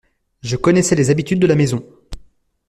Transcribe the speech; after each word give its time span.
Je 0.41 0.55
connaissais 0.55 0.95
les 0.95 1.11
habitudes 1.11 1.39
de 1.39 1.45
la 1.45 1.53
maison. 1.53 1.85